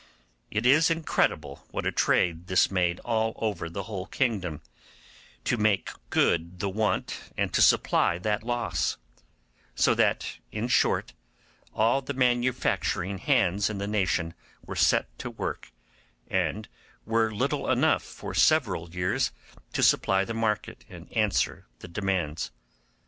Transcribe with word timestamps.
It 0.49 0.65
is 0.65 0.89
incredible 0.89 1.67
what 1.69 1.85
a 1.85 1.91
trade 1.91 2.47
this 2.47 2.71
made 2.71 2.99
all 3.01 3.33
over 3.35 3.69
the 3.69 3.83
whole 3.83 4.07
kingdom, 4.07 4.63
to 5.43 5.57
make 5.57 5.91
good 6.09 6.57
the 6.57 6.69
want 6.69 7.31
and 7.37 7.53
to 7.53 7.61
supply 7.61 8.17
that 8.17 8.41
loss; 8.41 8.97
so 9.75 9.93
that, 9.93 10.39
in 10.51 10.67
short, 10.69 11.13
all 11.71 12.01
the 12.01 12.15
manufacturing 12.15 13.19
hands 13.19 13.69
in 13.69 13.77
the 13.77 13.85
nation 13.85 14.33
were 14.65 14.75
set 14.75 15.05
on 15.23 15.35
work, 15.35 15.71
and 16.27 16.67
were 17.05 17.31
little 17.31 17.69
enough 17.69 18.01
for 18.01 18.33
several 18.33 18.89
years 18.89 19.31
to 19.73 19.83
supply 19.83 20.25
the 20.25 20.33
market 20.33 20.83
and 20.89 21.13
answer 21.15 21.67
the 21.77 21.87
demands. 21.87 22.49